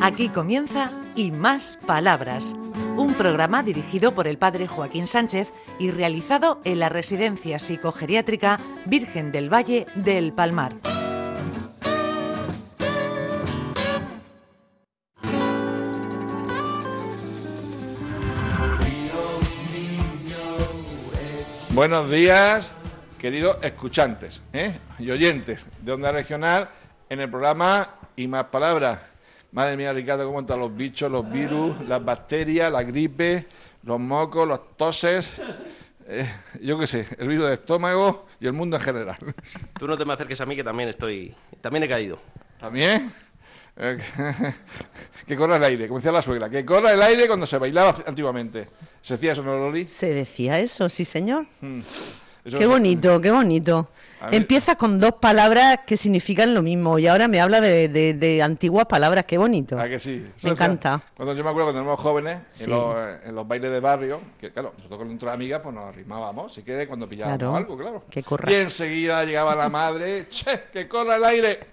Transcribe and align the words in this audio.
Aquí 0.00 0.28
comienza 0.28 0.92
Y 1.16 1.32
Más 1.32 1.76
Palabras, 1.84 2.54
un 2.96 3.14
programa 3.14 3.64
dirigido 3.64 4.14
por 4.14 4.28
el 4.28 4.38
padre 4.38 4.68
Joaquín 4.68 5.08
Sánchez 5.08 5.52
y 5.80 5.90
realizado 5.90 6.60
en 6.64 6.78
la 6.78 6.88
Residencia 6.88 7.58
Psicogeriátrica 7.58 8.60
Virgen 8.86 9.32
del 9.32 9.52
Valle 9.52 9.86
del 9.96 10.32
Palmar. 10.32 10.74
Buenos 21.70 22.08
días, 22.08 22.72
queridos 23.18 23.58
escuchantes 23.62 24.42
¿eh? 24.52 24.78
y 25.00 25.10
oyentes 25.10 25.66
de 25.82 25.92
Onda 25.92 26.12
Regional 26.12 26.68
en 27.10 27.20
el 27.20 27.28
programa 27.28 27.96
Y 28.14 28.28
Más 28.28 28.44
Palabras. 28.44 29.17
Madre 29.52 29.76
mía, 29.76 29.92
Ricardo, 29.92 30.26
cómo 30.26 30.40
están 30.40 30.60
los 30.60 30.74
bichos, 30.76 31.10
los 31.10 31.28
virus, 31.30 31.80
las 31.88 32.04
bacterias, 32.04 32.70
la 32.70 32.82
gripe, 32.82 33.46
los 33.82 33.98
mocos, 33.98 34.46
los 34.46 34.76
toses. 34.76 35.40
eh, 36.06 36.30
yo 36.60 36.78
qué 36.78 36.86
sé, 36.86 37.06
el 37.18 37.28
virus 37.28 37.48
de 37.48 37.54
estómago 37.54 38.26
y 38.40 38.46
el 38.46 38.52
mundo 38.52 38.76
en 38.76 38.82
general. 38.82 39.16
Tú 39.78 39.86
no 39.88 39.96
te 39.96 40.04
me 40.04 40.12
acerques 40.12 40.40
a 40.40 40.46
mí 40.46 40.54
que 40.54 40.64
también 40.64 40.90
estoy. 40.90 41.34
También 41.62 41.84
he 41.84 41.88
caído. 41.88 42.20
¿También? 42.60 43.10
Eh, 43.76 43.98
que 45.26 45.36
corra 45.36 45.56
el 45.56 45.64
aire, 45.64 45.86
como 45.88 45.98
decía 45.98 46.12
la 46.12 46.20
suegra, 46.20 46.50
que 46.50 46.64
corra 46.64 46.92
el 46.92 47.00
aire 47.00 47.26
cuando 47.26 47.46
se 47.46 47.56
bailaba 47.56 47.96
antiguamente. 48.06 48.68
¿Se 49.00 49.14
decía 49.14 49.32
eso, 49.32 49.42
no, 49.42 49.56
Loli? 49.56 49.88
Se 49.88 50.12
decía 50.12 50.58
eso, 50.58 50.88
sí, 50.90 51.04
señor. 51.04 51.46
Qué 52.56 52.66
bonito, 52.66 53.20
qué 53.20 53.30
bonito. 53.30 53.88
A 54.20 54.30
mí- 54.30 54.36
Empieza 54.36 54.74
con 54.76 54.98
dos 54.98 55.12
palabras 55.20 55.80
que 55.86 55.96
significan 55.96 56.52
lo 56.54 56.62
mismo 56.62 56.98
y 56.98 57.06
ahora 57.06 57.28
me 57.28 57.40
habla 57.40 57.60
de, 57.60 57.88
de- 57.88 58.14
de 58.14 58.42
antiguas 58.42 58.86
palabras, 58.86 59.24
qué 59.26 59.38
bonito. 59.38 59.78
¿A 59.78 59.88
que 59.88 59.98
sí? 59.98 60.26
Eso 60.36 60.46
Me 60.48 60.52
encanta. 60.54 61.00
Cuando 61.16 61.34
yo 61.34 61.44
me 61.44 61.50
acuerdo 61.50 61.66
cuando 61.72 61.80
éramos 61.82 62.00
jóvenes, 62.00 62.38
Sí. 62.50 62.64
en, 62.64 62.70
los, 62.70 62.96
en 63.24 63.34
los 63.34 63.46
bailes 63.46 63.70
de 63.70 63.80
barrio, 63.80 64.20
que 64.40 64.50
claro, 64.52 64.72
nosotros 64.76 64.98
con 64.98 65.08
nuestras 65.08 65.34
amigas 65.34 65.60
pues 65.62 65.74
nos 65.74 65.84
arrimábamos, 65.84 66.52
si 66.52 66.62
quiere, 66.62 66.86
cuando 66.88 67.08
pillábamos 67.08 67.38
Claro, 67.38 67.56
algo, 67.56 67.76
claro. 67.78 68.04
que 68.10 68.22
corra. 68.22 68.50
Y 68.50 68.54
enseguida 68.56 69.24
llegaba 69.24 69.54
la 69.54 69.68
madre, 69.68 70.26
che, 70.28 70.64
que 70.72 70.88
corra 70.88 71.16
el 71.16 71.24
aire. 71.24 71.60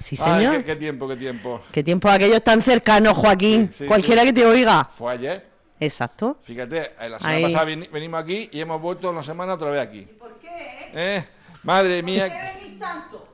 Sí, 0.00 0.16
Ay, 0.24 0.44
señor. 0.44 0.56
qué, 0.58 0.64
qué 0.64 0.76
tiempo, 0.76 1.08
qué 1.08 1.16
tiempo. 1.16 1.60
Qué 1.72 1.82
tiempo 1.82 2.08
aquellos 2.08 2.42
tan 2.42 2.62
cercanos, 2.62 3.14
Joaquín. 3.16 3.68
Sí, 3.72 3.78
sí, 3.80 3.86
Cualquiera 3.86 4.22
sí. 4.22 4.28
que 4.28 4.32
te 4.32 4.46
oiga. 4.46 4.88
Fue 4.90 5.12
ayer. 5.12 5.44
Exacto. 5.80 6.38
Fíjate, 6.42 6.92
eh, 7.00 7.08
la 7.08 7.18
semana 7.18 7.36
Ahí. 7.36 7.42
pasada 7.44 7.64
veni- 7.64 7.88
venimos 7.88 8.20
aquí 8.20 8.48
y 8.52 8.60
hemos 8.60 8.80
vuelto 8.80 9.10
una 9.10 9.22
semana 9.22 9.54
otra 9.54 9.70
vez 9.70 9.80
aquí. 9.82 10.02
¿Por 10.02 10.38
qué? 10.38 11.24
Madre 11.62 12.02
mía. 12.02 12.26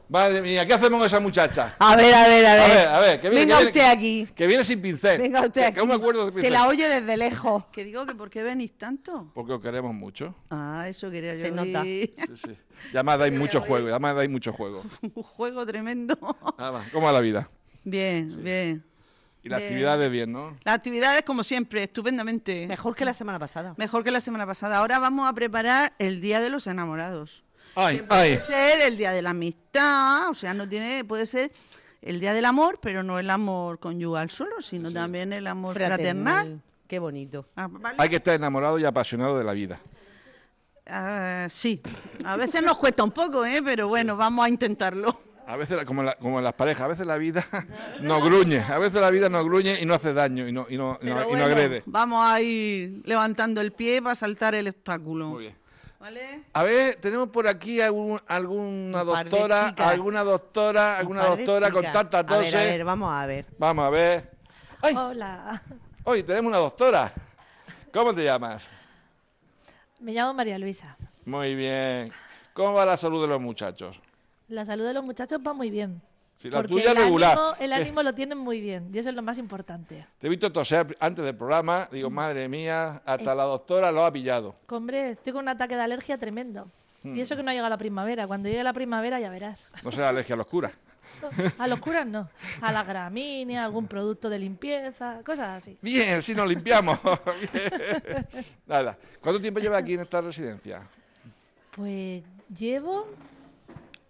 Madre 0.06 0.42
mía, 0.42 0.66
¿qué 0.66 0.74
hacemos 0.74 0.98
con 0.98 1.06
esa 1.06 1.18
muchacha? 1.18 1.76
A 1.78 1.96
ver, 1.96 2.14
a 2.14 2.28
ver, 2.28 2.44
a 2.46 2.54
ver. 2.54 2.62
A 2.62 2.68
ver, 2.68 2.86
a 2.88 3.00
ver, 3.00 3.20
que 3.20 3.30
viene, 3.30 3.46
Venga 3.46 3.58
que 3.58 3.64
viene- 3.64 3.78
usted 3.80 3.90
aquí. 3.90 4.28
Que 4.34 4.46
viene 4.46 4.62
sin 4.62 4.80
pincel. 4.82 5.20
Venga 5.20 5.40
usted 5.40 5.52
Que- 5.62 5.64
aquí. 5.66 5.74
Que 5.74 5.80
aún 5.80 5.88
me 5.88 5.94
acuerdo 5.94 6.30
de 6.30 6.40
Se 6.40 6.50
la 6.50 6.68
oye 6.68 6.88
desde 6.88 7.16
lejos. 7.16 7.64
Que 7.72 7.84
digo 7.84 8.04
que 8.06 8.14
por 8.14 8.28
qué 8.30 8.42
venís 8.42 8.76
tanto. 8.76 9.30
Porque 9.34 9.54
os 9.54 9.60
queremos 9.62 9.94
mucho. 9.94 10.34
Ah, 10.50 10.84
eso 10.88 11.10
quería 11.10 11.34
yo 11.34 11.40
Se 11.40 11.50
nota. 11.50 11.82
Sí, 11.82 12.14
sí. 12.34 12.56
Ya 12.92 13.02
dais 13.02 13.32
mucho 13.32 13.60
juego, 13.62 13.88
ya 13.88 13.98
más 13.98 14.14
dais 14.14 14.28
mucho 14.30 14.52
juego. 14.52 14.82
Un 15.14 15.22
juego 15.22 15.64
tremendo. 15.66 16.16
Nada 16.58 16.72
más. 16.72 16.90
¿Cómo 16.90 17.06
va 17.06 17.12
la 17.12 17.20
vida? 17.20 17.48
Bien, 17.82 18.42
bien. 18.44 18.84
Y 19.44 19.50
las 19.50 19.60
Bien. 19.60 19.72
actividades 19.72 20.10
bien, 20.10 20.32
¿no? 20.32 20.56
Las 20.64 20.74
actividades, 20.74 21.22
como 21.22 21.44
siempre, 21.44 21.82
estupendamente. 21.82 22.66
Mejor 22.66 22.96
que 22.96 23.04
la 23.04 23.12
semana 23.12 23.38
pasada. 23.38 23.74
Mejor 23.76 24.02
que 24.02 24.10
la 24.10 24.20
semana 24.20 24.46
pasada. 24.46 24.78
Ahora 24.78 24.98
vamos 24.98 25.28
a 25.28 25.34
preparar 25.34 25.92
el 25.98 26.22
Día 26.22 26.40
de 26.40 26.48
los 26.48 26.66
Enamorados. 26.66 27.44
Ay, 27.74 28.02
ay. 28.08 28.38
Puede 28.38 28.46
ser 28.46 28.80
el 28.80 28.96
Día 28.96 29.12
de 29.12 29.20
la 29.20 29.30
Amistad, 29.30 30.30
o 30.30 30.34
sea, 30.34 30.54
no 30.54 30.66
tiene, 30.66 31.04
puede 31.04 31.26
ser 31.26 31.52
el 32.00 32.20
Día 32.20 32.32
del 32.32 32.46
Amor, 32.46 32.78
pero 32.80 33.02
no 33.02 33.18
el 33.18 33.28
amor 33.28 33.78
conyugal 33.80 34.30
solo, 34.30 34.62
sino 34.62 34.90
también 34.90 35.32
el 35.34 35.46
amor 35.46 35.74
fraternal. 35.74 36.62
Qué 36.86 36.98
bonito. 36.98 37.46
Ah, 37.54 37.68
¿vale? 37.70 37.96
Hay 37.98 38.08
que 38.08 38.16
estar 38.16 38.34
enamorado 38.34 38.78
y 38.78 38.84
apasionado 38.86 39.36
de 39.36 39.44
la 39.44 39.52
vida. 39.52 39.78
Ah, 40.86 41.48
sí, 41.50 41.82
a 42.24 42.36
veces 42.36 42.62
nos 42.62 42.78
cuesta 42.78 43.04
un 43.04 43.10
poco, 43.10 43.44
¿eh? 43.44 43.60
pero 43.62 43.88
bueno, 43.88 44.16
vamos 44.16 44.44
a 44.44 44.48
intentarlo. 44.48 45.18
A 45.46 45.56
veces, 45.56 45.76
la- 45.76 45.84
como, 45.84 46.00
en 46.02 46.06
la- 46.06 46.14
como 46.14 46.38
en 46.38 46.44
las 46.44 46.54
parejas, 46.54 46.82
a 46.82 46.88
veces 46.88 47.06
la 47.06 47.16
vida 47.18 47.44
nos 48.00 48.24
gruñe, 48.24 48.60
a 48.60 48.78
veces 48.78 49.00
la 49.00 49.10
vida 49.10 49.28
nos 49.28 49.44
gruñe 49.44 49.78
y 49.80 49.84
no 49.86 49.94
hace 49.94 50.14
daño 50.14 50.48
y 50.48 50.52
no, 50.52 50.66
y 50.68 50.76
no, 50.78 50.98
y 51.02 51.06
no- 51.06 51.28
y 51.28 51.32
no 51.34 51.44
agrede. 51.44 51.82
Vamos 51.86 52.24
a 52.26 52.40
ir 52.40 53.02
levantando 53.04 53.60
el 53.60 53.72
pie 53.72 54.00
para 54.00 54.14
saltar 54.14 54.54
el 54.54 54.68
obstáculo. 54.68 55.26
Muy 55.28 55.42
bien. 55.44 55.64
¿Vale? 56.00 56.44
A 56.52 56.62
ver, 56.62 56.96
tenemos 56.96 57.28
por 57.30 57.46
aquí 57.48 57.80
algún- 57.80 58.20
alguna 58.26 59.04
doctora, 59.04 59.68
alguna 59.78 60.22
doctora, 60.24 60.98
alguna 60.98 61.24
doctora 61.24 61.70
con 61.70 61.80
chicas. 61.82 61.92
tanta 62.10 62.18
A 62.34 62.38
ver, 62.38 62.56
a 62.56 62.60
ver, 62.60 62.84
vamos 62.84 63.12
a 63.12 63.26
ver. 63.26 63.46
Vamos 63.58 63.84
a 63.86 63.90
ver. 63.90 64.30
¡Ay! 64.82 64.94
Hola, 64.96 65.62
Hoy 66.04 66.22
tenemos 66.22 66.48
una 66.50 66.58
doctora. 66.58 67.10
¿Cómo 67.92 68.12
te 68.14 68.22
llamas? 68.24 68.68
me 70.00 70.12
llamo 70.12 70.34
María 70.34 70.58
Luisa. 70.58 70.96
Muy 71.24 71.54
bien. 71.54 72.12
¿Cómo 72.52 72.74
va 72.74 72.84
la 72.84 72.98
salud 72.98 73.22
de 73.22 73.28
los 73.28 73.40
muchachos? 73.40 73.98
La 74.48 74.64
salud 74.64 74.84
de 74.84 74.94
los 74.94 75.04
muchachos 75.04 75.40
va 75.46 75.52
muy 75.52 75.70
bien. 75.70 76.00
La 76.42 76.58
porque 76.58 76.68
tuya 76.68 76.90
el 76.90 76.96
regular. 76.98 77.38
Ánimo, 77.38 77.54
el 77.60 77.72
ánimo 77.80 78.02
lo 78.02 78.14
tienen 78.14 78.38
muy 78.38 78.60
bien 78.60 78.90
y 78.92 78.98
eso 78.98 79.08
es 79.08 79.14
lo 79.14 79.22
más 79.22 79.38
importante. 79.38 80.06
Te 80.18 80.26
he 80.26 80.30
visto 80.30 80.52
toser 80.52 80.96
antes 81.00 81.24
del 81.24 81.34
programa. 81.34 81.88
Digo, 81.90 82.10
madre 82.10 82.48
mía, 82.48 83.02
hasta 83.04 83.34
la 83.34 83.44
doctora 83.44 83.90
lo 83.90 84.04
ha 84.04 84.12
pillado. 84.12 84.54
Hombre, 84.68 85.10
estoy 85.10 85.32
con 85.32 85.42
un 85.42 85.48
ataque 85.48 85.74
de 85.74 85.82
alergia 85.82 86.18
tremendo. 86.18 86.68
Hmm. 87.02 87.16
Y 87.16 87.20
eso 87.20 87.36
que 87.36 87.42
no 87.42 87.50
ha 87.50 87.54
llegado 87.54 87.70
la 87.70 87.78
primavera. 87.78 88.26
Cuando 88.26 88.48
llegue 88.48 88.62
la 88.62 88.72
primavera 88.72 89.20
ya 89.20 89.30
verás. 89.30 89.68
No 89.82 89.90
será 89.90 90.10
alergia 90.10 90.34
a 90.34 90.38
los 90.38 90.46
curas. 90.46 90.72
A 91.58 91.68
los 91.68 91.80
curas 91.80 92.06
no. 92.06 92.30
A 92.62 92.72
la 92.72 92.82
gramínea, 92.84 93.62
algún 93.62 93.86
producto 93.86 94.30
de 94.30 94.38
limpieza, 94.38 95.20
cosas 95.22 95.62
así. 95.62 95.76
Bien, 95.82 96.22
si 96.22 96.34
nos 96.34 96.48
limpiamos. 96.48 96.98
Bien. 97.02 98.26
Nada. 98.66 98.96
¿Cuánto 99.20 99.38
tiempo 99.38 99.60
lleva 99.60 99.76
aquí 99.76 99.92
en 99.92 100.00
esta 100.00 100.22
residencia? 100.22 100.82
Pues 101.76 102.22
llevo 102.58 103.06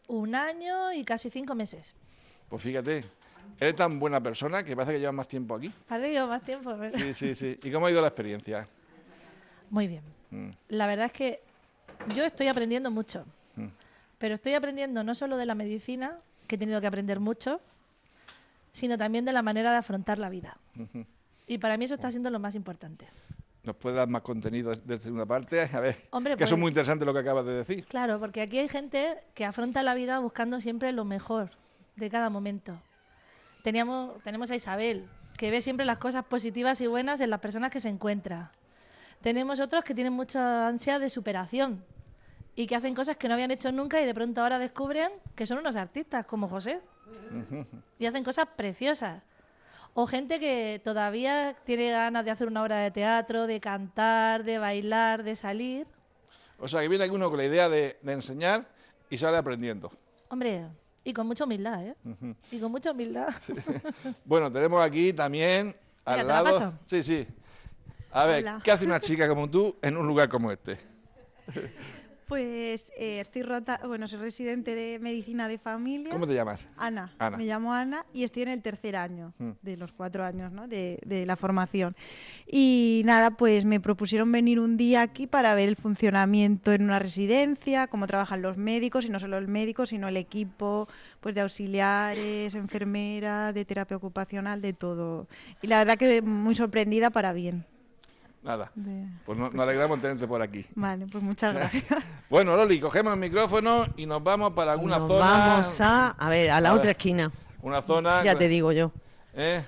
un 0.08 0.34
año 0.34 0.92
y 0.92 1.04
casi 1.04 1.30
cinco 1.30 1.54
meses. 1.54 1.94
Pues 2.48 2.62
fíjate, 2.62 3.02
eres 3.58 3.76
tan 3.76 3.98
buena 3.98 4.22
persona 4.22 4.62
que 4.62 4.76
parece 4.76 4.92
que 4.92 5.00
llevas 5.00 5.14
más 5.14 5.28
tiempo 5.28 5.54
aquí. 5.54 5.72
Parece 5.88 6.08
que 6.08 6.14
llevo 6.14 6.28
más 6.28 6.42
tiempo. 6.42 6.76
¿verdad? 6.76 6.98
Sí, 6.98 7.14
sí, 7.14 7.34
sí. 7.34 7.58
¿Y 7.62 7.70
cómo 7.70 7.86
ha 7.86 7.90
ido 7.90 8.00
la 8.00 8.08
experiencia? 8.08 8.68
Muy 9.70 9.86
bien. 9.86 10.02
Mm. 10.30 10.50
La 10.68 10.86
verdad 10.86 11.06
es 11.06 11.12
que 11.12 11.40
yo 12.14 12.24
estoy 12.24 12.48
aprendiendo 12.48 12.90
mucho. 12.90 13.24
Mm. 13.56 13.68
Pero 14.18 14.34
estoy 14.34 14.54
aprendiendo 14.54 15.02
no 15.04 15.14
solo 15.14 15.36
de 15.36 15.46
la 15.46 15.54
medicina, 15.54 16.18
que 16.46 16.56
he 16.56 16.58
tenido 16.58 16.80
que 16.80 16.86
aprender 16.86 17.20
mucho, 17.20 17.60
sino 18.72 18.98
también 18.98 19.24
de 19.24 19.32
la 19.32 19.42
manera 19.42 19.70
de 19.70 19.78
afrontar 19.78 20.18
la 20.18 20.28
vida. 20.28 20.56
Y 21.46 21.58
para 21.58 21.76
mí 21.76 21.84
eso 21.84 21.94
está 21.94 22.10
siendo 22.10 22.30
lo 22.30 22.38
más 22.38 22.54
importante. 22.54 23.06
¿Nos 23.64 23.76
puedes 23.76 23.96
dar 23.96 24.08
más 24.08 24.22
contenido 24.22 24.74
de 24.74 24.98
segunda 25.00 25.24
parte? 25.24 25.60
A 25.72 25.80
ver, 25.80 25.96
Hombre, 26.10 26.36
que 26.36 26.44
eso 26.44 26.48
es 26.48 26.50
pues- 26.52 26.60
muy 26.60 26.68
interesante 26.68 27.04
lo 27.06 27.12
que 27.14 27.20
acabas 27.20 27.46
de 27.46 27.52
decir. 27.54 27.86
Claro, 27.86 28.20
porque 28.20 28.42
aquí 28.42 28.58
hay 28.58 28.68
gente 28.68 29.16
que 29.34 29.44
afronta 29.46 29.82
la 29.82 29.94
vida 29.94 30.18
buscando 30.18 30.60
siempre 30.60 30.92
lo 30.92 31.04
mejor 31.04 31.50
de 31.96 32.10
cada 32.10 32.28
momento. 32.28 32.78
Teníamos, 33.62 34.22
tenemos 34.22 34.50
a 34.50 34.54
Isabel, 34.54 35.08
que 35.38 35.50
ve 35.50 35.62
siempre 35.62 35.86
las 35.86 35.96
cosas 35.98 36.24
positivas 36.26 36.80
y 36.82 36.86
buenas 36.86 37.20
en 37.22 37.30
las 37.30 37.40
personas 37.40 37.70
que 37.70 37.80
se 37.80 37.88
encuentra. 37.88 38.52
Tenemos 39.22 39.58
otros 39.60 39.82
que 39.82 39.94
tienen 39.94 40.12
mucha 40.12 40.66
ansia 40.68 40.98
de 40.98 41.08
superación 41.08 41.82
y 42.54 42.66
que 42.66 42.76
hacen 42.76 42.94
cosas 42.94 43.16
que 43.16 43.28
no 43.28 43.34
habían 43.34 43.50
hecho 43.50 43.72
nunca 43.72 43.98
y 44.00 44.04
de 44.04 44.12
pronto 44.14 44.42
ahora 44.42 44.58
descubren 44.58 45.10
que 45.34 45.46
son 45.46 45.58
unos 45.58 45.76
artistas, 45.76 46.26
como 46.26 46.48
José. 46.48 46.80
Y 47.98 48.04
hacen 48.04 48.22
cosas 48.24 48.46
preciosas. 48.54 49.22
O 49.94 50.06
gente 50.06 50.40
que 50.40 50.80
todavía 50.82 51.54
tiene 51.64 51.90
ganas 51.90 52.24
de 52.24 52.30
hacer 52.32 52.48
una 52.48 52.62
obra 52.62 52.78
de 52.78 52.90
teatro, 52.90 53.46
de 53.46 53.60
cantar, 53.60 54.42
de 54.42 54.58
bailar, 54.58 55.22
de 55.22 55.36
salir. 55.36 55.86
O 56.58 56.66
sea, 56.66 56.80
que 56.82 56.88
viene 56.88 57.04
aquí 57.04 57.14
uno 57.14 57.28
con 57.30 57.38
la 57.38 57.44
idea 57.44 57.68
de, 57.68 57.98
de 58.02 58.12
enseñar 58.12 58.66
y 59.08 59.16
sale 59.18 59.36
aprendiendo. 59.36 59.92
Hombre, 60.28 60.66
y 61.04 61.12
con 61.12 61.26
mucha 61.28 61.44
humildad, 61.44 61.86
¿eh? 61.86 61.94
Y 62.50 62.58
con 62.58 62.72
mucha 62.72 62.90
humildad. 62.90 63.28
Bueno, 64.24 64.50
tenemos 64.50 64.82
aquí 64.82 65.12
también 65.12 65.76
al 66.04 66.18
Venga, 66.18 66.22
¿te 66.22 66.24
la 66.28 66.42
lado. 66.42 66.58
paso? 66.58 66.78
Sí, 66.86 67.02
sí. 67.02 67.26
A 68.10 68.24
ver, 68.26 68.42
Hola. 68.42 68.60
¿qué 68.64 68.72
hace 68.72 68.86
una 68.86 68.98
chica 69.00 69.28
como 69.28 69.48
tú 69.48 69.76
en 69.82 69.96
un 69.96 70.06
lugar 70.06 70.28
como 70.28 70.50
este? 70.50 70.78
Pues 72.34 72.92
eh, 72.98 73.20
estoy 73.20 73.42
rota, 73.42 73.78
bueno, 73.86 74.08
soy 74.08 74.18
residente 74.18 74.74
de 74.74 74.98
medicina 74.98 75.46
de 75.46 75.56
familia. 75.56 76.10
¿Cómo 76.10 76.26
te 76.26 76.34
llamas? 76.34 76.66
Ana. 76.76 77.12
Ana. 77.20 77.36
Me 77.36 77.44
llamo 77.44 77.72
Ana 77.72 78.04
y 78.12 78.24
estoy 78.24 78.42
en 78.42 78.48
el 78.48 78.60
tercer 78.60 78.96
año 78.96 79.32
Mm. 79.38 79.50
de 79.62 79.76
los 79.76 79.92
cuatro 79.92 80.24
años 80.24 80.50
¿no? 80.50 80.66
de, 80.66 80.98
de 81.06 81.26
la 81.26 81.36
formación. 81.36 81.94
Y 82.44 83.02
nada, 83.04 83.30
pues 83.36 83.64
me 83.64 83.78
propusieron 83.78 84.32
venir 84.32 84.58
un 84.58 84.76
día 84.76 85.02
aquí 85.02 85.28
para 85.28 85.54
ver 85.54 85.68
el 85.68 85.76
funcionamiento 85.76 86.72
en 86.72 86.82
una 86.82 86.98
residencia, 86.98 87.86
cómo 87.86 88.08
trabajan 88.08 88.42
los 88.42 88.56
médicos, 88.56 89.04
y 89.04 89.10
no 89.10 89.20
solo 89.20 89.38
el 89.38 89.46
médico, 89.46 89.86
sino 89.86 90.08
el 90.08 90.16
equipo 90.16 90.88
pues 91.20 91.36
de 91.36 91.42
auxiliares, 91.42 92.56
enfermeras, 92.56 93.54
de 93.54 93.64
terapia 93.64 93.96
ocupacional, 93.96 94.60
de 94.60 94.72
todo. 94.72 95.28
Y 95.62 95.68
la 95.68 95.78
verdad 95.78 95.96
que 95.96 96.20
muy 96.20 96.56
sorprendida 96.56 97.10
para 97.10 97.32
bien. 97.32 97.64
Nada. 98.44 98.70
De- 98.74 99.06
Pues 99.24 99.38
no- 99.38 99.50
nos 99.50 99.62
alegramos 99.62 99.98
tenerte 100.00 100.28
por 100.28 100.42
aquí. 100.42 100.64
Vale, 100.74 101.06
pues 101.10 101.24
muchas 101.24 101.54
gracias. 101.72 101.84
Bueno, 102.28 102.54
Loli, 102.56 102.78
cogemos 102.78 103.14
el 103.14 103.18
micrófono 103.18 103.86
y 103.96 104.04
nos 104.06 104.22
vamos 104.22 104.52
para 104.52 104.72
alguna 104.72 104.98
Nos 104.98 105.08
zona. 105.08 105.18
vamos 105.26 105.80
a, 105.80 106.08
a 106.10 106.28
ver, 106.28 106.50
a 106.50 106.60
la 106.60 106.68
A 106.68 106.72
otra 106.74 106.88
ver. 106.88 106.96
esquina. 106.96 107.32
Una 107.62 107.80
zona... 107.80 108.22
Ya 108.22 108.34
te 108.36 108.46
digo 108.48 108.70
yo. 108.72 108.92
¿eh? 109.34 109.62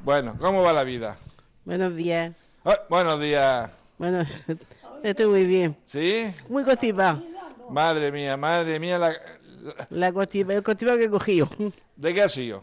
Bueno, 0.00 0.36
¿cómo 0.38 0.62
va 0.62 0.72
la 0.74 0.84
vida? 0.84 1.16
Buenos 1.64 1.96
días. 1.96 2.32
Ah, 2.64 2.78
buenos 2.90 3.18
días. 3.20 3.70
Bueno, 3.98 4.24
estoy 5.02 5.26
muy 5.26 5.46
bien. 5.46 5.74
¿Sí? 5.86 6.30
Muy 6.50 6.64
constipado. 6.64 7.22
Madre 7.70 8.12
mía, 8.12 8.36
madre 8.36 8.78
mía, 8.78 8.98
la- 8.98 9.08
la- 9.10 9.86
La 9.88 10.12
constipa, 10.12 10.52
el 10.52 10.62
constipado 10.62 10.98
que 10.98 11.04
he 11.04 11.10
cogido. 11.10 11.48
¿de 11.96 12.12
qué 12.14 12.22
ha 12.22 12.28
sido? 12.28 12.62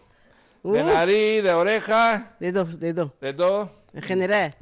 ¿De 0.63 0.81
Uh. 0.81 0.85
nariz, 0.85 1.44
de 1.44 1.51
oreja, 1.53 2.35
De 2.39 2.51
dos, 2.53 2.80
de 2.80 2.94
dos. 2.94 3.19
de 3.19 3.33
todo? 3.33 3.69
En 3.94 4.01
general. 4.03 4.56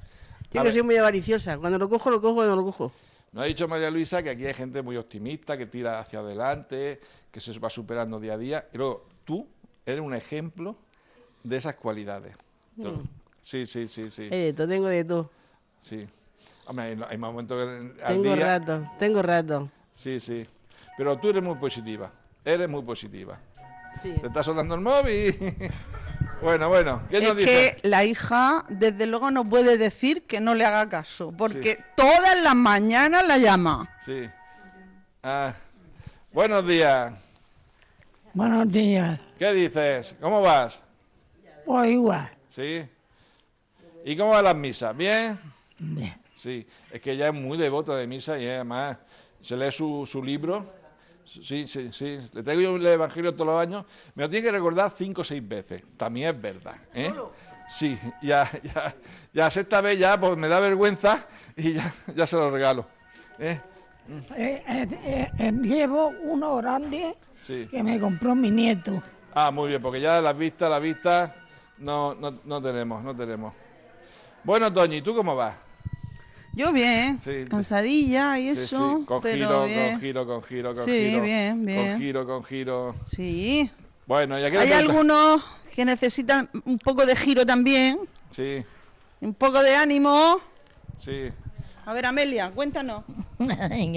Yo 0.51 0.63
que 0.63 0.71
soy 0.71 0.83
muy 0.83 0.97
avariciosa. 0.97 1.57
Cuando 1.57 1.77
lo 1.77 1.89
cojo, 1.89 2.09
lo 2.09 2.21
cojo, 2.21 2.35
cuando 2.35 2.55
no 2.55 2.61
lo 2.61 2.65
cojo. 2.67 2.91
Nos 3.31 3.43
ha 3.43 3.47
dicho 3.47 3.67
María 3.67 3.89
Luisa 3.89 4.21
que 4.21 4.29
aquí 4.31 4.45
hay 4.45 4.53
gente 4.53 4.81
muy 4.81 4.97
optimista, 4.97 5.57
que 5.57 5.65
tira 5.65 5.99
hacia 5.99 6.19
adelante, 6.19 6.99
que 7.31 7.39
se 7.39 7.57
va 7.59 7.69
superando 7.69 8.19
día 8.19 8.33
a 8.33 8.37
día. 8.37 8.67
Y 8.73 8.77
luego, 8.77 9.05
tú 9.23 9.47
eres 9.85 10.01
un 10.01 10.13
ejemplo 10.13 10.75
de 11.43 11.57
esas 11.57 11.75
cualidades. 11.75 12.35
Tú. 12.81 13.01
Sí, 13.41 13.65
sí, 13.65 13.87
sí, 13.87 14.09
sí. 14.09 14.29
Todo, 14.55 14.67
tengo 14.67 14.87
de 14.87 15.03
todo. 15.05 15.29
sí. 15.81 16.07
Hombre, 16.67 16.85
hay, 16.85 16.99
hay 17.09 17.17
momentos 17.17 17.57
que 17.57 18.03
al 18.03 18.13
Tengo 18.13 18.35
día... 18.35 18.45
rato, 18.45 18.91
tengo 18.99 19.21
rato. 19.21 19.69
Sí, 19.91 20.19
sí. 20.19 20.45
Pero 20.95 21.17
tú 21.17 21.29
eres 21.29 21.41
muy 21.41 21.55
positiva. 21.55 22.11
Eres 22.45 22.69
muy 22.69 22.83
positiva. 22.83 23.39
Sí. 24.01 24.13
¿Te 24.21 24.27
está 24.27 24.43
sonando 24.43 24.75
el 24.75 24.81
móvil? 24.81 25.35
bueno, 26.41 26.69
bueno. 26.69 27.01
¿Qué 27.09 27.19
nos 27.21 27.31
Es 27.31 27.37
dice? 27.37 27.77
que 27.81 27.87
la 27.87 28.03
hija, 28.03 28.65
desde 28.69 29.05
luego, 29.05 29.31
no 29.31 29.47
puede 29.47 29.77
decir 29.77 30.23
que 30.23 30.39
no 30.39 30.55
le 30.55 30.65
haga 30.65 30.89
caso, 30.89 31.31
porque 31.37 31.77
todas 31.95 32.41
las 32.43 32.55
mañanas 32.55 33.25
la 33.27 33.37
llama. 33.37 33.89
Sí. 34.05 34.29
Ah, 35.23 35.53
buenos 36.31 36.67
días. 36.67 37.13
Buenos 38.33 38.71
días. 38.71 39.19
¿Qué 39.37 39.53
dices? 39.53 40.15
¿Cómo 40.19 40.41
vas? 40.41 40.81
Pues 41.65 41.91
igual. 41.91 42.29
¿Sí? 42.49 42.83
¿Y 44.05 44.15
cómo 44.17 44.31
van 44.31 44.45
las 44.45 44.55
misas? 44.55 44.95
¿Bien? 44.95 45.39
Bien. 45.77 46.13
Sí. 46.33 46.65
Es 46.91 46.99
que 47.01 47.11
ella 47.11 47.27
es 47.27 47.33
muy 47.33 47.57
devota 47.57 47.95
de 47.95 48.07
misa 48.07 48.39
y 48.39 48.47
además 48.47 48.97
se 49.41 49.55
lee 49.55 49.71
su, 49.71 50.05
su 50.07 50.23
libro. 50.23 50.73
Sí, 51.25 51.67
sí, 51.67 51.91
sí. 51.93 52.19
Le 52.33 52.43
traigo 52.43 52.61
yo 52.61 52.75
el 52.75 52.85
Evangelio 52.85 53.33
todos 53.33 53.47
los 53.47 53.61
años. 53.61 53.85
Me 54.15 54.23
lo 54.23 54.29
tiene 54.29 54.45
que 54.45 54.51
recordar 54.51 54.91
cinco 54.95 55.21
o 55.21 55.23
seis 55.23 55.47
veces. 55.47 55.83
También 55.97 56.35
es 56.35 56.41
verdad. 56.41 56.75
¿eh? 56.93 57.13
Sí, 57.69 57.97
ya, 58.21 58.49
ya, 58.63 58.95
ya 59.33 59.49
sexta 59.51 59.81
vez 59.81 59.97
ya 59.97 60.19
pues 60.19 60.35
me 60.37 60.47
da 60.47 60.59
vergüenza 60.59 61.25
y 61.55 61.73
ya, 61.73 61.93
ya 62.15 62.27
se 62.27 62.35
lo 62.35 62.51
regalo. 62.51 62.85
¿eh? 63.39 63.59
Eh, 64.35 65.29
eh, 65.39 65.51
llevo 65.61 66.11
uno 66.23 66.57
grande 66.57 67.13
Sí. 67.45 67.67
que 67.71 67.81
me 67.81 67.99
compró 67.99 68.35
mi 68.35 68.51
nieto. 68.51 69.01
Ah, 69.33 69.49
muy 69.51 69.69
bien, 69.69 69.81
porque 69.81 70.01
ya 70.01 70.19
las 70.21 70.37
vistas, 70.37 70.69
las 70.69 70.81
vistas, 70.81 71.31
no, 71.77 72.13
no, 72.15 72.39
no 72.43 72.61
tenemos, 72.61 73.03
no 73.03 73.15
tenemos. 73.15 73.53
Bueno, 74.43 74.71
Toñi, 74.73 75.01
¿tú 75.01 75.15
cómo 75.15 75.35
vas? 75.35 75.55
Yo 76.53 76.73
bien, 76.73 77.19
Sí. 77.23 77.45
cansadilla 77.49 78.37
y 78.39 78.53
Sí, 78.55 78.63
eso, 78.63 78.97
sí, 78.99 79.05
con 79.05 79.21
pero 79.21 79.35
giro, 79.35 79.65
bien. 79.65 79.91
con 79.91 80.01
giro, 80.01 80.25
con 80.27 80.43
giro, 80.43 80.73
con 80.73 80.83
Sí, 80.85 80.91
giro. 81.09 81.21
bien, 81.23 81.65
bien. 81.65 81.91
Con 81.91 81.99
giro, 82.01 82.25
con 82.25 82.43
giro. 82.43 82.95
Sí. 83.05 83.71
Bueno, 84.05 84.37
¿y 84.39 84.43
a 84.43 84.51
qué 84.51 84.57
le 84.57 84.63
Hay 84.63 84.71
algunos 84.73 85.41
que 85.73 85.85
necesitan 85.85 86.49
un 86.65 86.77
poco 86.77 87.05
de 87.05 87.15
giro 87.15 87.45
también, 87.45 87.99
Sí, 88.31 88.63
un 89.21 89.33
poco 89.33 89.61
de 89.63 89.75
ánimo. 89.75 90.39
sí. 90.97 91.29
A 91.85 91.93
ver, 91.93 92.05
Amelia, 92.05 92.51
cuéntanos. 92.51 93.03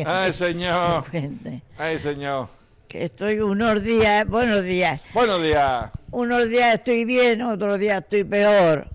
Ay, 0.06 0.32
señor. 0.32 1.04
Ay, 1.78 1.98
señor. 1.98 2.48
Que 2.88 3.04
estoy 3.04 3.40
unos 3.40 3.82
días, 3.82 4.26
buenos 4.28 4.62
días, 4.64 5.00
Buenos 5.12 5.42
días. 5.42 5.90
unos 6.12 6.48
días 6.48 6.74
estoy 6.76 7.04
bien, 7.04 7.42
otros 7.42 7.78
días 7.78 8.02
estoy 8.02 8.24
peor. 8.24 8.88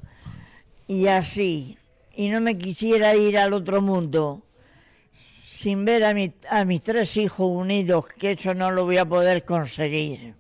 Y 0.88 1.08
así. 1.08 1.78
Y 2.19 2.27
no 2.27 2.42
me 2.42 2.57
quisiera 2.57 3.16
ir 3.16 3.38
al 3.38 3.54
otro 3.54 3.81
mundo 3.81 4.44
sin 5.42 5.86
ver 5.86 6.04
a, 6.04 6.13
mi- 6.13 6.33
a 6.50 6.66
mis 6.66 6.81
tres 6.83 7.16
hijos 7.16 7.48
unidos, 7.50 8.07
que 8.18 8.31
eso 8.31 8.54
no 8.54 8.71
lo 8.71 8.83
voy 8.83 8.98
a 8.98 9.06
poder 9.06 9.45
conseguir. 9.45 10.33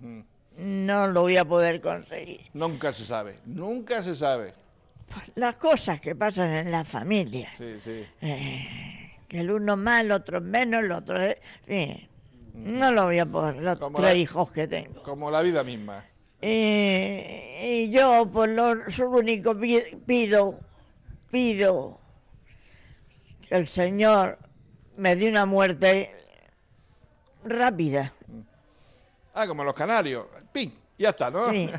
No 0.57 1.07
lo 1.07 1.21
voy 1.21 1.37
a 1.37 1.45
poder 1.45 1.79
conseguir. 1.79 2.41
Nunca 2.53 2.91
se 2.91 3.05
sabe, 3.05 3.37
nunca 3.45 4.03
se 4.03 4.13
sabe. 4.13 4.53
Las 5.35 5.55
cosas 5.55 6.01
que 6.01 6.15
pasan 6.15 6.51
en 6.53 6.69
la 6.69 6.83
familia. 6.83 7.49
Sí, 7.57 7.75
sí. 7.79 8.03
Eh, 8.21 9.11
que 9.29 9.39
el 9.39 9.49
uno 9.49 9.77
más, 9.77 10.01
el 10.01 10.11
otro 10.11 10.41
menos, 10.41 10.83
el 10.83 10.91
otro... 10.91 11.17
en 11.21 11.35
fin, 11.65 12.09
no 12.55 12.91
lo 12.91 13.05
voy 13.05 13.19
a 13.19 13.25
poder, 13.25 13.55
los 13.63 13.77
Como 13.77 13.95
tres 13.99 14.11
la- 14.11 14.17
hijos 14.19 14.51
que 14.51 14.67
tengo. 14.67 15.01
Como 15.03 15.31
la 15.31 15.41
vida 15.41 15.63
misma. 15.63 16.03
Eh, 16.41 17.85
y 17.87 17.89
yo, 17.89 18.29
por 18.31 18.49
lo, 18.49 18.73
único 19.17 19.57
pi- 19.57 19.81
pido, 20.05 20.59
pido 21.31 21.99
que 23.47 23.55
el 23.55 23.67
Señor 23.67 24.39
me 24.97 25.15
dé 25.15 25.29
una 25.29 25.45
muerte 25.45 26.15
rápida. 27.43 28.13
Ah, 29.33 29.47
como 29.47 29.63
los 29.63 29.73
canarios. 29.73 30.25
¡Ping! 30.51 30.71
Ya 30.97 31.11
está, 31.11 31.31
¿no? 31.31 31.49
Sí. 31.49 31.69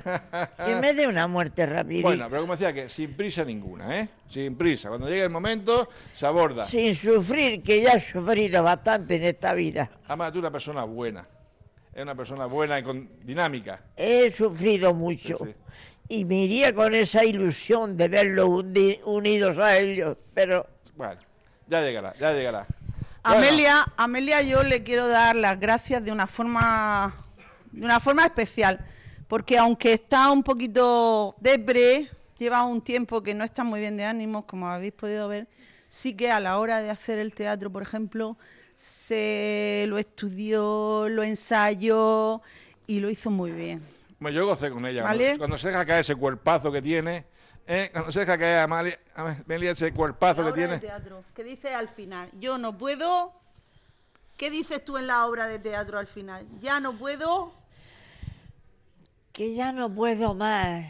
Que 0.64 0.76
me 0.76 0.94
dé 0.94 1.06
una 1.06 1.26
muerte 1.29 1.67
rápida. 1.67 2.02
bueno, 2.02 2.26
pero 2.31 2.41
como 2.41 2.56
decía 2.56 2.73
que 2.73 2.88
sin 2.88 3.14
prisa 3.14 3.44
ninguna, 3.44 4.00
¿eh? 4.00 4.08
Sin 4.26 4.56
prisa. 4.56 4.88
Cuando 4.88 5.08
llegue 5.08 5.25
el 5.25 5.31
momento, 5.31 5.91
se 6.14 6.25
aborda. 6.25 6.67
Sin 6.67 6.94
sufrir, 6.94 7.62
que 7.62 7.82
ya 7.82 7.91
he 7.91 8.00
sufrido 8.00 8.62
bastante 8.62 9.17
en 9.17 9.25
esta 9.25 9.52
vida. 9.52 9.91
Además, 10.06 10.32
tú 10.32 10.38
eres 10.38 10.44
una 10.44 10.50
persona 10.50 10.85
buena. 10.85 11.29
Es 11.93 12.02
una 12.02 12.14
persona 12.14 12.47
buena 12.47 12.79
y 12.79 12.82
con 12.82 13.11
dinámica. 13.23 13.82
He 13.94 14.31
sufrido 14.31 14.94
mucho. 14.94 15.37
Sí, 15.37 15.44
sí. 15.44 15.55
Y 16.11 16.25
me 16.25 16.43
iría 16.43 16.75
con 16.75 16.95
esa 16.95 17.25
ilusión 17.25 17.97
de 17.97 18.09
verlos 18.09 18.49
undi- 18.49 19.01
unidos 19.05 19.57
a 19.59 19.79
ellos. 19.79 20.17
Pero 20.35 20.67
Bueno, 20.97 21.21
ya 21.69 21.81
llegará, 21.83 22.12
ya 22.19 22.33
llegará. 22.33 22.67
Bueno, 23.23 23.39
Amelia, 23.39 23.93
Amelia, 23.97 24.43
yo 24.43 24.62
le 24.65 24.83
quiero 24.83 25.07
dar 25.07 25.37
las 25.37 25.59
gracias 25.61 26.05
de 26.05 26.11
una 26.11 26.27
forma, 26.27 27.15
de 27.71 27.85
una 27.85 28.01
forma 28.01 28.25
especial, 28.25 28.85
porque 29.29 29.57
aunque 29.57 29.93
está 29.93 30.31
un 30.33 30.43
poquito 30.43 31.37
depre, 31.39 32.11
lleva 32.39 32.65
un 32.65 32.81
tiempo 32.81 33.23
que 33.23 33.33
no 33.35 33.45
está 33.45 33.62
muy 33.62 33.79
bien 33.79 33.97
de 33.97 34.05
ánimos, 34.05 34.47
como 34.47 34.69
habéis 34.69 34.95
podido 34.95 35.29
ver, 35.29 35.47
sí 35.89 36.15
que 36.15 36.31
a 36.31 36.41
la 36.41 36.59
hora 36.59 36.81
de 36.81 36.91
hacer 36.91 37.19
el 37.19 37.35
teatro, 37.35 37.71
por 37.71 37.83
ejemplo, 37.83 38.37
se 38.77 39.85
lo 39.87 39.99
estudió, 39.99 41.07
lo 41.09 41.23
ensayó 41.23 42.41
y 42.87 42.99
lo 43.01 43.11
hizo 43.11 43.31
muy 43.31 43.53
bien. 43.53 43.81
Bueno, 44.21 44.37
yo 44.37 44.47
gocé 44.47 44.71
con 44.71 44.85
ella. 44.87 45.03
¿Vale? 45.03 45.25
Cuando, 45.25 45.39
cuando 45.39 45.59
se 45.59 45.69
deja 45.69 45.85
caer 45.87 46.00
ese 46.00 46.15
cuerpazo 46.15 46.71
que 46.71 46.83
tiene, 46.83 47.25
¿eh? 47.67 47.89
cuando 47.93 48.12
se 48.12 48.21
deja 48.21 48.37
caer 48.39 48.59
a 48.59 48.62
Amalia, 48.65 48.99
ese 49.73 49.93
cuerpazo 49.93 50.37
que 50.37 50.43
La 50.45 50.50
obra 50.50 50.62
de 50.62 50.69
tiene. 50.69 50.79
teatro, 50.81 51.25
¿qué 51.35 51.43
dice 51.43 51.75
al 51.75 51.89
final? 51.89 52.29
Yo 52.39 52.59
no 52.59 52.77
puedo. 52.77 53.33
¿Qué 54.37 54.50
dices 54.50 54.85
tú 54.85 54.97
en 54.99 55.07
la 55.07 55.27
obra 55.27 55.47
de 55.49 55.59
teatro 55.59 55.99
al 55.99 56.07
final? 56.07 56.47
Ya 56.61 56.81
no 56.81 56.97
puedo. 56.99 57.53
que 59.33 59.55
ya 59.55 59.73
no 59.73 59.93
puedo 59.95 60.35
más. 60.35 60.85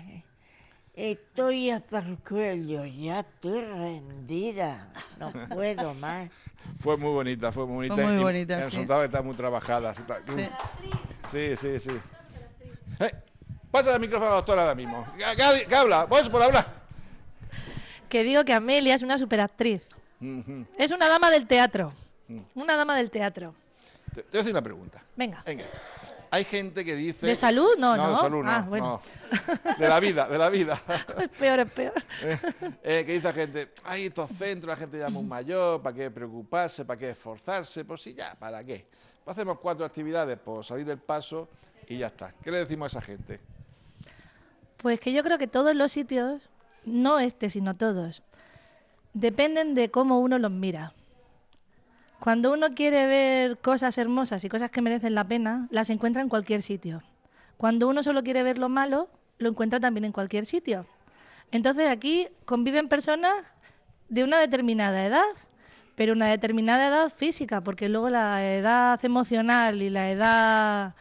Estoy 0.95 1.71
hasta 1.71 2.01
el 2.01 2.19
cuello, 2.19 2.85
ya 2.85 3.21
estoy 3.21 3.65
rendida. 3.65 4.93
No 5.19 5.33
puedo 5.49 5.95
más. 6.01 6.29
Fue 6.81 6.97
muy 6.97 7.11
bonita, 7.11 7.53
fue 7.53 7.65
muy 7.67 7.89
bonita. 7.89 7.95
Fue 7.95 8.05
muy 8.07 8.21
y 8.21 8.25
bonita, 8.25 8.57
me 8.57 8.63
sí. 8.65 8.71
resultaba 8.71 9.01
que 9.03 9.07
está 9.07 9.23
muy 9.23 9.35
trabajada. 9.35 9.95
sí, 9.95 10.03
está- 10.03 10.21
Sí. 10.27 10.49
Sí, 11.31 11.57
sí, 11.57 11.79
sí. 11.81 12.01
Pasa 13.71 13.95
el 13.95 14.00
micrófono 14.00 14.27
a 14.27 14.31
la 14.31 14.37
doctora 14.37 14.62
ahora 14.62 14.75
mismo. 14.75 15.07
¿Qué, 15.17 15.75
habla? 15.75 16.05
¿Vos 16.05 16.29
por 16.29 16.43
hablar? 16.43 16.81
Que 18.09 18.25
digo 18.25 18.45
que 18.45 18.53
Amelia 18.53 18.95
es 18.95 19.03
una 19.03 19.17
superactriz. 19.17 19.89
Es 20.77 20.91
una 20.91 21.09
dama 21.09 21.31
del 21.31 21.47
teatro. 21.47 21.93
Mm. 22.29 22.41
Una 22.55 22.77
dama 22.77 22.97
del 22.97 23.11
teatro. 23.11 23.55
Te, 24.15 24.23
te 24.23 24.29
voy 24.31 24.39
a 24.39 24.41
hacer 24.41 24.53
una 24.53 24.62
pregunta. 24.62 25.03
Venga. 25.17 25.43
Venga. 25.47 25.65
Hay 26.33 26.45
gente 26.45 26.85
que 26.85 26.95
dice... 26.95 27.27
¿De 27.27 27.35
salud? 27.35 27.71
No, 27.77 27.97
no. 27.97 28.05
no. 28.05 28.11
de 28.11 28.17
salud 28.17 28.45
no. 28.45 28.50
Ah, 28.50 28.65
bueno. 28.69 29.03
no. 29.33 29.75
De 29.79 29.89
la 29.89 29.99
vida, 29.99 30.29
de 30.29 30.39
la 30.39 30.49
vida. 30.49 30.81
Es 31.19 31.29
peor, 31.39 31.61
es 31.61 31.71
peor. 31.73 31.95
Eh, 32.23 32.39
eh, 32.85 33.05
que 33.05 33.12
dice 33.15 33.25
la 33.25 33.33
gente, 33.33 33.73
hay 33.85 34.07
estos 34.07 34.31
centros, 34.31 34.69
la 34.69 34.77
gente 34.77 34.99
ya 34.99 35.09
muy 35.09 35.25
mayor, 35.25 35.83
¿para 35.83 35.97
qué 35.97 36.11
preocuparse? 36.11 36.85
¿Para 36.85 36.99
qué 36.99 37.11
esforzarse? 37.11 37.85
Pues 37.85 38.03
sí, 38.03 38.15
ya, 38.15 38.35
¿para 38.39 38.62
qué? 38.62 38.87
Pues 39.25 39.37
hacemos 39.37 39.59
cuatro 39.59 39.85
actividades 39.85 40.39
por 40.39 40.65
salir 40.65 40.87
del 40.87 40.99
paso 40.99 41.49
y 41.89 41.99
ya 41.99 42.07
está. 42.07 42.33
¿Qué 42.43 42.53
le 42.53 42.59
decimos 42.59 42.95
a 42.95 42.99
esa 42.99 43.07
gente? 43.07 43.41
Pues 44.83 44.99
que 44.99 45.13
yo 45.13 45.23
creo 45.23 45.37
que 45.37 45.47
todos 45.47 45.75
los 45.77 45.93
sitios, 45.93 46.49
no 46.87 47.19
este, 47.19 47.51
sino 47.51 47.75
todos, 47.75 48.23
dependen 49.13 49.75
de 49.75 49.91
cómo 49.91 50.21
uno 50.21 50.39
los 50.39 50.51
mira. 50.51 50.95
Cuando 52.19 52.53
uno 52.53 52.75
quiere 52.75 53.07
ver 53.07 53.59
cosas 53.59 53.99
hermosas 53.99 54.43
y 54.45 54.49
cosas 54.49 54.71
que 54.71 54.81
merecen 54.81 55.15
la 55.15 55.25
pena, 55.25 55.69
las 55.71 55.91
encuentra 55.91 56.23
en 56.23 56.31
cualquier 56.31 56.63
sitio. 56.63 57.03
Cuando 57.59 57.89
uno 57.89 58.03
solo 58.03 58.23
quiere 58.23 58.43
ver 58.43 58.57
lo 58.57 58.71
malo, 58.71 59.09
lo 59.39 59.51
encuentra 59.51 59.81
también 59.81 60.05
en 60.07 60.13
cualquier 60.13 60.47
sitio. 60.47 60.87
Entonces 61.53 61.91
aquí 61.91 62.29
conviven 62.47 62.89
personas 62.89 63.55
de 64.09 64.25
una 64.25 64.41
determinada 64.41 65.05
edad, 65.05 65.25
pero 65.95 66.15
una 66.15 66.29
determinada 66.29 66.89
edad 66.89 67.11
física, 67.11 67.61
porque 67.61 67.91
luego 67.91 68.09
la 68.09 68.47
edad 68.55 68.99
emocional 69.05 69.83
y 69.83 69.91
la 69.91 70.11
edad 70.11 70.95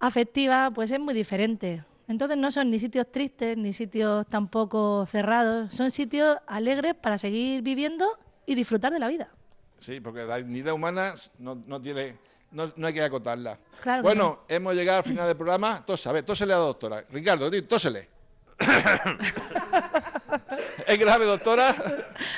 afectiva 0.00 0.72
pues 0.72 0.90
es 0.90 0.98
muy 0.98 1.14
diferente. 1.14 1.84
Entonces 2.06 2.36
no 2.36 2.50
son 2.50 2.70
ni 2.70 2.78
sitios 2.78 3.10
tristes, 3.10 3.56
ni 3.56 3.72
sitios 3.72 4.26
tampoco 4.26 5.06
cerrados, 5.06 5.74
son 5.74 5.90
sitios 5.90 6.36
alegres 6.46 6.94
para 6.94 7.16
seguir 7.16 7.62
viviendo 7.62 8.18
y 8.46 8.54
disfrutar 8.54 8.92
de 8.92 8.98
la 8.98 9.08
vida. 9.08 9.30
Sí, 9.78 10.00
porque 10.00 10.24
la 10.24 10.36
dignidad 10.36 10.74
humana 10.74 11.14
no, 11.38 11.56
no 11.66 11.80
tiene, 11.80 12.16
no, 12.50 12.72
no 12.76 12.86
hay 12.86 12.94
que 12.94 13.02
acotarla. 13.02 13.58
Claro 13.82 14.02
que 14.02 14.06
bueno, 14.06 14.40
hemos 14.48 14.74
llegado 14.74 14.98
al 14.98 15.04
final 15.04 15.26
del 15.26 15.36
programa. 15.36 15.84
Ver, 15.86 16.22
tósele 16.22 16.52
a 16.52 16.58
la 16.58 16.64
doctora. 16.64 17.04
Ricardo, 17.10 17.50
tósele. 17.64 18.13
¿Es 20.86 20.98
grave, 20.98 21.24
doctora? 21.24 21.74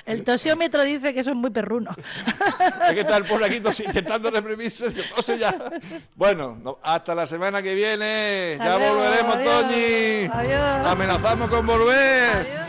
El 0.07 0.23
tosiómetro 0.25 0.83
dice 0.85 1.13
que 1.13 1.23
son 1.25 1.37
muy 1.39 1.51
perrunos. 1.51 1.95
Hay 2.81 2.95
que 2.95 3.01
estar 3.03 3.25
por 3.27 3.43
aquí 3.43 3.61
tos- 3.61 3.81
intentando 3.81 4.31
reprimirse. 4.31 4.91
Tose 5.15 5.37
ya. 5.39 5.55
Bueno, 6.15 6.57
no- 6.63 6.79
hasta 6.83 7.15
la 7.15 7.27
semana 7.27 7.61
que 7.63 7.75
viene. 7.75 8.53
Hasta 8.53 8.65
ya 8.65 8.79
luego, 8.79 8.95
volveremos, 8.97 9.37
adiós. 9.37 9.63
Toñi. 9.63 10.31
Adiós. 10.33 10.87
Amenazamos 10.87 11.51
con 11.51 11.67
volver. 11.67 12.67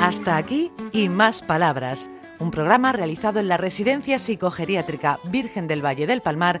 Hasta 0.00 0.36
aquí 0.36 0.70
y 0.92 1.08
más 1.08 1.42
palabras. 1.42 2.08
Un 2.38 2.50
programa 2.50 2.92
realizado 2.92 3.40
en 3.40 3.48
la 3.48 3.56
Residencia 3.56 4.18
Psicogeriátrica 4.18 5.18
Virgen 5.24 5.66
del 5.68 5.84
Valle 5.84 6.06
del 6.06 6.20
Palmar 6.20 6.60